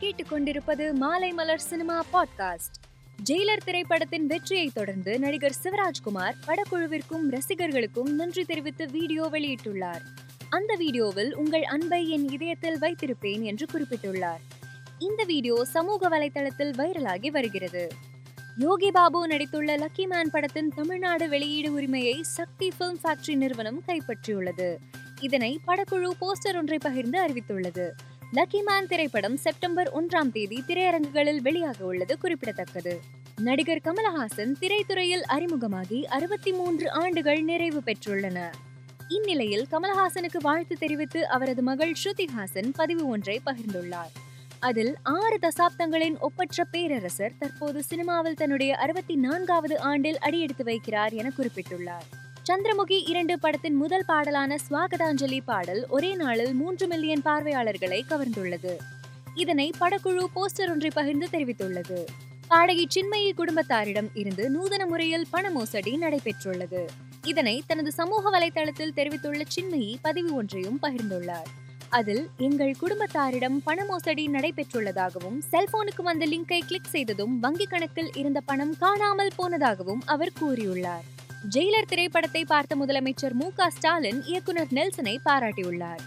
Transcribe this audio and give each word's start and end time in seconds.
கேட்டுக்கொண்டிருப்பது 0.00 0.92
மாலை 0.92 1.32
மலர் 1.32 1.60
cinema 1.60 2.04
podcast. 2.12 2.76
Jailer 3.30 3.64
திரைப்படத்தின் 3.64 4.26
வெற்றியை 4.26 4.70
தொடர்ந்து 4.74 5.18
நடிகர் 5.18 5.54
சிவராஜ்குமார் 5.62 6.34
படக்குழுவிற்கும் 6.46 7.30
ரசிகர்களுக்கும் 7.30 8.14
நன்றி 8.14 8.44
தெரிவித்து 8.44 8.90
வீடியோ 8.90 9.28
வெளியிட்டுள்ளார். 9.32 10.00
அந்த 10.48 10.74
வீடியோவில் 10.74 11.36
உங்கள் 11.36 11.62
அன்பை 11.62 12.08
என் 12.08 12.30
இதயத்தில் 12.30 12.78
வைத்திருப்பேன் 12.78 13.42
என்று 13.42 13.66
குறிப்பிட்டுள்ளார். 13.72 14.40
இந்த 14.98 15.24
வீடியோ 15.24 15.64
சமூக 15.64 16.08
வலைதளத்தில் 16.08 16.72
வைரலாகி 16.72 17.30
வருகிறது. 17.30 17.88
யோகி 18.56 18.90
பாபு 18.90 19.26
நடித்துள்ள 19.26 19.76
லக்கி 19.76 20.08
மேன் 20.08 20.30
படத்தின் 20.30 20.68
தமிழ்நாடு 20.68 21.28
வெளியீடு 21.28 21.72
உரிமையை 21.72 22.22
சக்தி 22.22 22.72
பிலிம் 22.80 22.96
ஃபேக்டரி 23.04 23.34
நிறுவனம் 23.34 23.82
கைப்பற்றியுள்ளது. 23.86 24.76
இதனை 25.20 25.60
படக்குழு 25.66 26.10
போஸ்டர் 26.20 26.56
ஒன்றை 26.56 26.78
பகிர்ந்து 26.78 27.26
அறிவித்துள்ளது. 27.26 27.90
லக்கி 28.36 28.62
மேன் 28.64 28.86
திரைப்படம் 28.86 29.36
செப்டம்பர் 29.36 29.90
ஒன்றாம் 29.92 30.32
தேதி 30.32 30.64
திரையரங்குகளில் 30.66 31.40
வெளியாக 31.42 31.80
உள்ளது 31.80 32.18
குறிப்பிடத்தக்கது. 32.18 33.00
நடிகர் 33.40 33.80
கமலஹாசன் 33.84 34.52
திரைத்துறையில் 34.60 35.22
அறிமுகமாகி 35.28 36.04
அறுபத்தி 36.04 36.52
மூன்று 36.52 36.90
ஆண்டுகள் 36.90 37.42
நிறைவு 37.42 37.82
பெற்றுள்ளன. 37.84 38.38
இந்நிலையில் 39.08 39.66
கமலஹாசனுக்கு 39.70 40.38
வாழ்த்து 40.40 40.76
தெரிவித்து 40.76 41.28
அவரது 41.28 41.62
மகள் 41.62 41.92
ஸ்ருதிஹாசன் 42.04 42.72
பதிவு 42.74 43.08
ஒன்றை 43.08 43.40
பகிர்ந்துள்ளார். 43.46 44.12
அதில் 44.60 44.96
ஆறு 45.02 45.38
தசாப்தங்களின் 45.42 46.18
ஒப்பற்ற 46.18 46.64
பேரரசர் 46.64 47.32
தற்போது 47.38 47.82
சினிமாவில் 47.82 48.34
தன்னுடைய 48.34 48.76
அறுபத்தி 48.76 49.16
நான்காவது 49.16 49.80
ஆண்டில் 49.80 50.18
அடியெடுத்து 50.18 50.64
வைக்கிறார் 50.64 51.12
என 51.12 51.30
குறிப்பிட்டுள்ளார். 51.38 52.19
சந்திரமுகி 52.50 53.08
இரண்டு 53.08 53.38
படத்தின் 53.38 53.74
முதல் 53.74 54.04
பாடலான 54.06 54.56
ஸ்வாகதாஞ்சலி 54.70 55.40
பாடல் 55.44 55.86
ஒரே 55.88 56.14
நாளில் 56.14 56.54
மூன்று 56.54 56.86
மில்லியன் 56.86 57.22
பார்வையாளர்களை 57.22 58.04
கவர்ந்துள்ளது. 58.08 58.76
இதனை 59.34 59.70
படக்குழு 59.80 60.24
போஸ்டர் 60.36 60.70
ஒன்றை 60.70 60.90
பகிர்ந்து 60.94 61.28
தெரிவித்துள்ளது. 61.32 62.04
பாடகி 62.48 62.86
சின்மயி 62.94 63.32
குடும்பத்தாரிடம் 63.36 64.08
இருந்து 64.14 64.50
நூதன 64.50 64.86
முறையில் 64.86 65.26
பண 65.30 65.50
மோசடி 65.50 65.96
நடைபெற்றுள்ளது. 65.96 66.86
இதனை 67.24 67.62
தனது 67.66 67.92
சமூக 67.92 68.38
வலைதளத்தில் 68.38 68.94
தெரிவித்துள்ள 68.94 69.42
சின்மயி 69.54 69.96
பதிவு 70.02 70.34
ஒன்றையும் 70.34 70.78
பகிர்ந்துள்ளார். 70.82 71.48
அதில் 71.88 72.28
எங்கள் 72.36 72.74
குடும்பத்தாரிடம் 72.80 73.60
பண 73.64 73.84
மோசடி 73.84 74.28
நடைபெற்றுள்ளதாகவும் 74.28 75.40
செல்போனுக்கு 75.52 76.02
வந்த 76.02 76.26
லிங்கை 76.26 76.60
கிளிக் 76.66 76.90
செய்ததும் 76.90 77.42
வங்கிக் 77.42 77.70
கணக்கில் 77.70 78.12
இருந்த 78.14 78.40
பணம் 78.40 78.76
காணாமல் 78.78 79.32
போனதாகவும் 79.38 80.04
அவர் 80.04 80.36
கூறியுள்ளார். 80.42 81.19
ஜெயிலர் 81.48 81.88
திரைப்படத்தை 81.88 82.44
பார்த்த 82.44 82.76
முதலமைச்சர் 82.76 83.32
மு 83.32 83.50
ஸ்டாலின் 83.68 84.22
இயக்குனர் 84.24 84.66
நெல்சனை 84.70 85.20
பாராட்டியுள்ளார். 85.24 86.00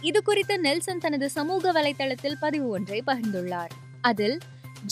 இது 0.00 0.22
குறித்து 0.22 0.60
நெல்சன் 0.60 0.98
தனது 0.98 1.30
சமூக 1.30 1.72
வலைதளத்தில் 1.72 2.36
பதிவு 2.40 2.68
ஒன்றை 2.68 3.02
பகிர்ந்துள்ளார். 3.06 3.68
அதில் 4.00 4.38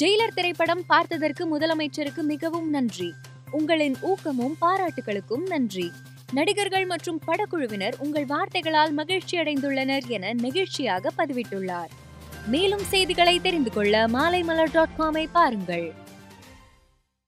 ஜெயிலர் 0.01 0.35
திரைப்படம் 0.35 0.85
பார்த்ததற்கு 0.89 1.59
முதலமைச்சருக்கு 1.59 2.23
மிகவும் 2.23 2.71
நன்றி. 2.71 3.15
உங்களின் 3.51 3.97
ஊக்கமும் 4.01 4.57
பாராட்டுகளுக்கும் 4.61 5.47
நன்றி. 5.47 5.93
நடிகர்கள் 6.33 6.87
மற்றும் 6.87 7.21
படக்குழுவினர் 7.27 7.95
உங்கள் 7.99 8.25
வார்த்தைகளால் 8.25 8.93
மகிழ்ச்சி 8.93 9.39
அடைந்துள்ளனர் 9.39 10.07
என 10.07 10.33
நெகிழ்ச்சியாக 10.33 11.11
பதிவிட்டுள்ளார். 11.17 11.89
மேலும் 12.47 12.83
செய்திகளை 12.83 13.41
தெரிந்து 13.41 13.71
கொள்ள 13.71 14.09
மாலைமலர் 14.09 14.73
டாட் 14.73 14.97
காமை 14.99 15.27
பாருங்கள். 15.33 15.95